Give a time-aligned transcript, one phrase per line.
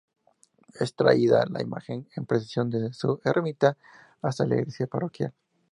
[0.79, 3.77] Es traída la imagen en procesión desde su ermita
[4.23, 5.31] hasta la iglesia Parroquial.